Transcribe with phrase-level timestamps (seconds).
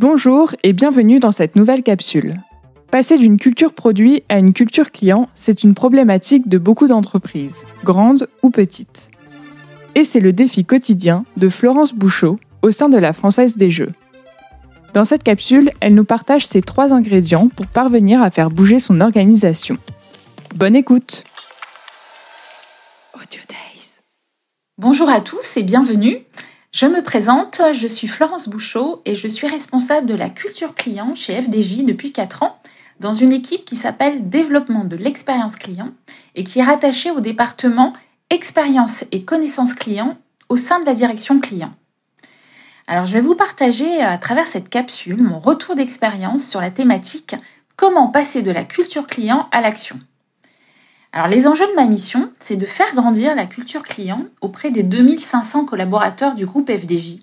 [0.00, 2.38] Bonjour et bienvenue dans cette nouvelle capsule.
[2.90, 8.26] Passer d'une culture produit à une culture client, c'est une problématique de beaucoup d'entreprises, grandes
[8.42, 9.10] ou petites.
[9.94, 13.92] Et c'est le défi quotidien de Florence Bouchot au sein de la Française des Jeux.
[14.94, 19.02] Dans cette capsule, elle nous partage ses trois ingrédients pour parvenir à faire bouger son
[19.02, 19.76] organisation.
[20.54, 21.24] Bonne écoute.
[24.78, 26.24] Bonjour à tous et bienvenue.
[26.72, 31.16] Je me présente, je suis Florence Bouchot et je suis responsable de la culture client
[31.16, 32.60] chez FDJ depuis 4 ans
[33.00, 35.90] dans une équipe qui s'appelle Développement de l'expérience client
[36.36, 37.92] et qui est rattachée au département
[38.30, 40.16] Expérience et connaissance client
[40.48, 41.74] au sein de la direction client.
[42.86, 47.34] Alors je vais vous partager à travers cette capsule mon retour d'expérience sur la thématique
[47.74, 49.98] comment passer de la culture client à l'action.
[51.12, 54.84] Alors les enjeux de ma mission, c'est de faire grandir la culture client auprès des
[54.84, 57.18] 2500 collaborateurs du groupe FDJ,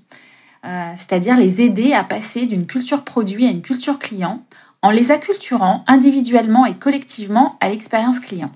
[0.65, 4.43] euh, c'est-à-dire les aider à passer d'une culture produit à une culture client
[4.81, 8.51] en les acculturant individuellement et collectivement à l'expérience client.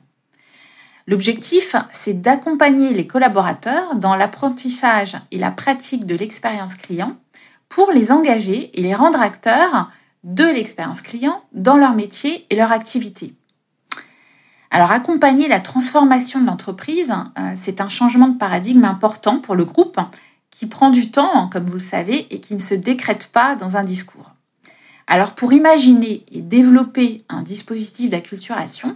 [1.08, 7.16] L'objectif, c'est d'accompagner les collaborateurs dans l'apprentissage et la pratique de l'expérience client
[7.70, 9.90] pour les engager et les rendre acteurs
[10.26, 13.34] de l'expérience client dans leur métier et leur activité.
[14.74, 19.66] Alors accompagner la transformation de l'entreprise, euh, c'est un changement de paradigme important pour le
[19.66, 20.00] groupe
[20.50, 23.76] qui prend du temps, comme vous le savez, et qui ne se décrète pas dans
[23.76, 24.32] un discours.
[25.08, 28.96] Alors pour imaginer et développer un dispositif d'acculturation,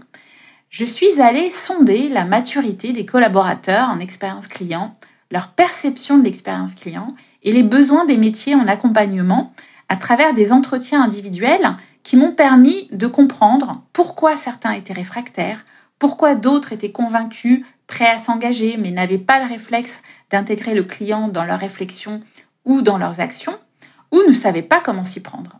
[0.69, 4.93] je suis allée sonder la maturité des collaborateurs en expérience client,
[5.29, 9.53] leur perception de l'expérience client et les besoins des métiers en accompagnement
[9.89, 15.65] à travers des entretiens individuels qui m'ont permis de comprendre pourquoi certains étaient réfractaires,
[15.97, 21.27] pourquoi d'autres étaient convaincus, prêts à s'engager, mais n'avaient pas le réflexe d'intégrer le client
[21.29, 22.21] dans leurs réflexions
[22.63, 23.57] ou dans leurs actions,
[24.11, 25.59] ou ne savaient pas comment s'y prendre.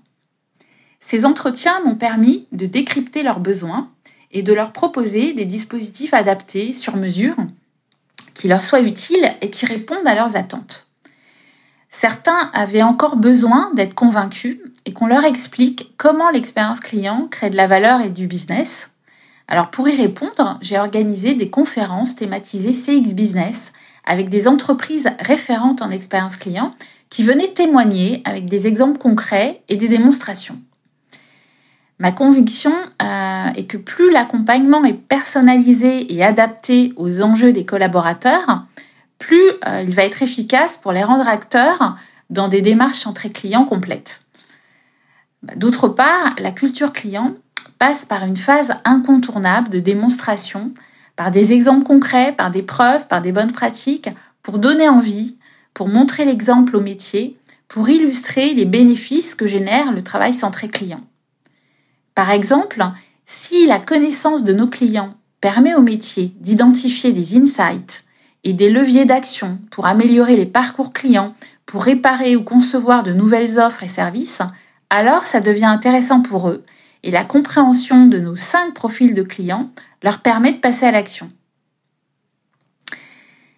[1.00, 3.90] Ces entretiens m'ont permis de décrypter leurs besoins
[4.32, 7.38] et de leur proposer des dispositifs adaptés sur mesure
[8.36, 10.86] qui leur soient utiles et qui répondent à leurs attentes.
[11.90, 17.58] Certains avaient encore besoin d'être convaincus et qu'on leur explique comment l'expérience client crée de
[17.58, 18.92] la valeur et du business.
[19.48, 23.74] Alors pour y répondre, j'ai organisé des conférences thématisées CX Business
[24.06, 26.72] avec des entreprises référentes en expérience client
[27.10, 30.60] qui venaient témoigner avec des exemples concrets et des démonstrations.
[31.98, 38.66] Ma conviction euh, est que plus l'accompagnement est personnalisé et adapté aux enjeux des collaborateurs,
[39.18, 41.96] plus euh, il va être efficace pour les rendre acteurs
[42.30, 44.25] dans des démarches centrées clients complètes.
[45.46, 47.36] Bah, d'autre part, la culture client
[47.78, 50.74] passe par une phase incontournable de démonstration,
[51.16, 54.10] par des exemples concrets, par des preuves, par des bonnes pratiques,
[54.42, 55.38] pour donner envie,
[55.76, 61.02] pour montrer l'exemple au métier, pour illustrer les bénéfices que génère le travail centré client.
[62.16, 62.84] Par exemple,
[63.28, 68.04] si la connaissance de nos clients permet au métier d'identifier des insights
[68.44, 71.36] et des leviers d'action pour améliorer les parcours clients,
[71.68, 74.42] pour réparer ou concevoir de nouvelles offres et services,
[74.90, 76.64] alors ça devient intéressant pour eux
[77.04, 79.70] et la compréhension de nos cinq profils de clients
[80.04, 81.30] leur permet de passer à l'action.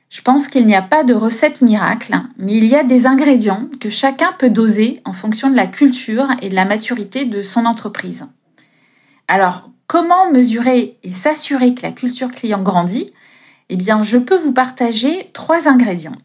[0.10, 3.70] Je pense qu'il n'y a pas de recette miracle, mais il y a des ingrédients
[3.80, 7.66] que chacun peut doser en fonction de la culture et de la maturité de son
[7.66, 8.26] entreprise.
[9.28, 13.12] Alors, comment mesurer et s'assurer que la culture client grandit?
[13.70, 16.16] Eh bien, je peux vous partager trois ingrédients.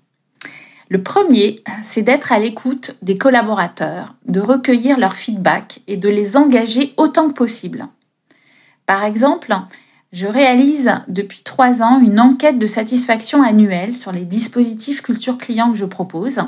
[0.92, 6.36] Le premier, c'est d'être à l'écoute des collaborateurs, de recueillir leur feedback et de les
[6.36, 7.86] engager autant que possible.
[8.84, 9.56] Par exemple,
[10.12, 15.72] je réalise depuis trois ans une enquête de satisfaction annuelle sur les dispositifs culture client
[15.72, 16.40] que je propose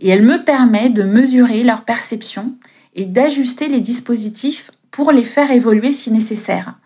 [0.00, 2.54] et elle me permet de mesurer leur perception
[2.94, 6.76] et d'ajuster les dispositifs pour les faire évoluer si nécessaire.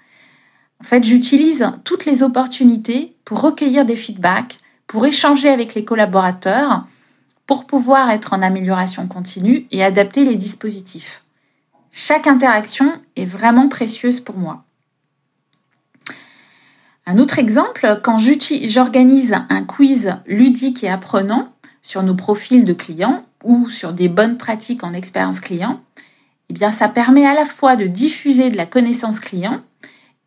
[0.81, 6.85] En fait, j'utilise toutes les opportunités pour recueillir des feedbacks, pour échanger avec les collaborateurs,
[7.47, 11.23] pour pouvoir être en amélioration continue et adapter les dispositifs.
[11.93, 14.65] Chaque interaction est vraiment précieuse pour moi.
[17.07, 23.23] Un autre exemple, quand j'organise un quiz ludique et apprenant sur nos profils de clients
[23.45, 25.81] ou sur des bonnes pratiques en expérience client,
[26.51, 29.61] eh bien, ça permet à la fois de diffuser de la connaissance client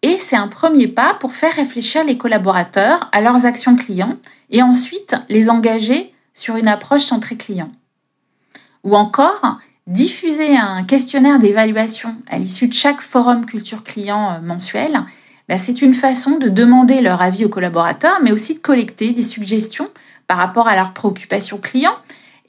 [0.01, 4.13] et c'est un premier pas pour faire réfléchir les collaborateurs à leurs actions clients
[4.49, 7.71] et ensuite les engager sur une approche centrée client.
[8.83, 15.01] Ou encore, diffuser un questionnaire d'évaluation à l'issue de chaque forum culture client euh, mensuel,
[15.47, 19.23] bah, c'est une façon de demander leur avis aux collaborateurs, mais aussi de collecter des
[19.23, 19.89] suggestions
[20.27, 21.97] par rapport à leurs préoccupations clients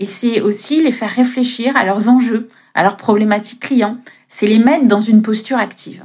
[0.01, 3.99] et c'est aussi les faire réfléchir à leurs enjeux, à leurs problématiques clients,
[4.29, 6.05] c'est les mettre dans une posture active.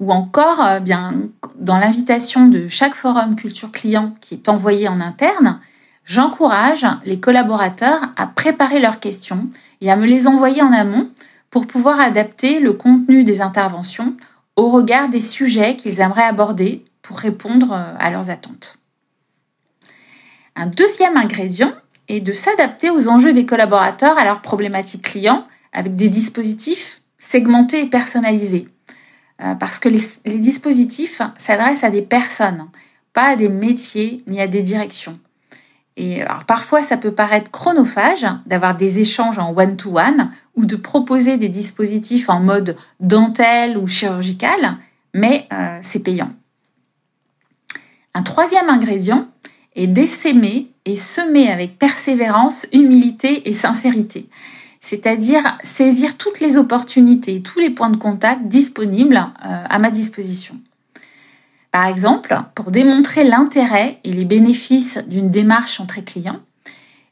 [0.00, 1.14] Ou encore, euh, bien,
[1.56, 5.60] dans l'invitation de chaque forum culture client qui est envoyé en interne,
[6.04, 9.48] j'encourage les collaborateurs à préparer leurs questions
[9.80, 11.10] et à me les envoyer en amont
[11.50, 14.16] pour pouvoir adapter le contenu des interventions
[14.56, 18.78] au regard des sujets qu'ils aimeraient aborder pour répondre euh, à leurs attentes.
[20.56, 21.72] Un deuxième ingrédient
[22.08, 27.82] est de s'adapter aux enjeux des collaborateurs à leurs problématiques clients avec des dispositifs segmentés
[27.82, 28.68] et personnalisés.
[29.42, 32.66] Euh, parce que les, dispositifs s'adressent à des personnes,
[33.12, 35.18] pas à des métiers ni à des directions.
[35.96, 41.36] Et alors parfois, ça peut paraître chronophage d'avoir des échanges en one-to-one ou de proposer
[41.36, 44.76] des dispositifs en mode dentelle ou chirurgical,
[45.14, 46.30] mais euh, c'est payant.
[48.14, 49.26] Un troisième ingrédient
[49.74, 54.28] est d'essaimer et semer avec persévérance, humilité et sincérité.
[54.84, 60.60] C'est-à-dire saisir toutes les opportunités, tous les points de contact disponibles euh, à ma disposition.
[61.70, 66.42] Par exemple, pour démontrer l'intérêt et les bénéfices d'une démarche entre clients,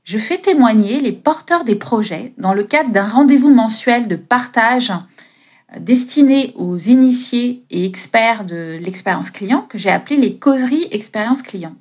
[0.05, 4.91] je fais témoigner les porteurs des projets dans le cadre d'un rendez-vous mensuel de partage
[4.91, 11.41] euh, destiné aux initiés et experts de l'expérience client que j'ai appelé les causeries expérience
[11.41, 11.75] client.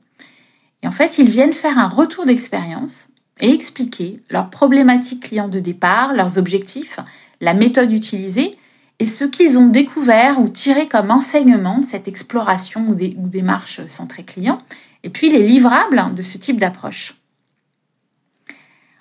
[0.84, 3.10] Et en fait, ils viennent faire un retour d'expérience
[3.42, 7.00] et expliquer leurs problématiques clients de départ, leurs objectifs,
[7.42, 8.58] la méthode utilisée
[9.00, 13.86] et ce qu'ils ont découvert ou tiré comme enseignement de cette exploration ou, des, démarche
[13.88, 14.60] centrée client,
[15.04, 17.16] et puis les livrables de ce type d'approche.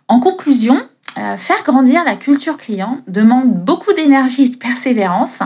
[0.08, 0.88] En conclusion,
[1.18, 5.40] euh, faire grandir la culture client demande beaucoup d'énergie et de persévérance,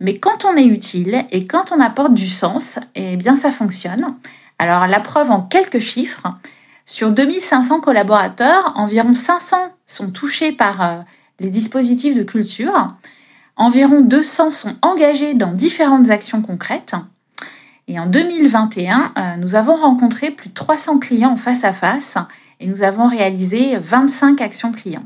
[0.00, 4.16] mais quand on est utile et quand on apporte du sens, eh bien ça fonctionne.
[4.58, 6.26] Alors la preuve en quelques chiffres,
[6.86, 10.98] sur 2500 collaborateurs, environ 500 sont touchés par euh,
[11.40, 12.88] les dispositifs de culture.
[13.56, 16.94] Environ 200 sont engagés dans différentes actions concrètes.
[17.88, 22.16] Et en 2021, euh, nous avons rencontré plus de 300 clients en face à face
[22.60, 25.04] et nous avons réalisé 25 actions clients.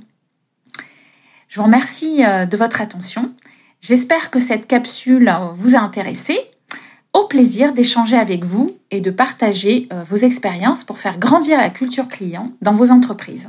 [1.46, 3.32] Je vous remercie euh, de votre attention.
[3.80, 6.47] J'espère que cette capsule vous a intéressé.
[7.18, 11.68] Au plaisir d'échanger avec vous et de partager euh, vos expériences pour faire grandir la
[11.68, 13.48] culture client dans vos entreprises.